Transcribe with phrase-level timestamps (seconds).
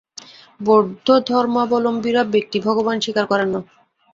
[0.61, 3.59] বৌদ্ধধর্মাবলম্বীরা ব্যক্তি-ভগবান স্বীকার করেন না।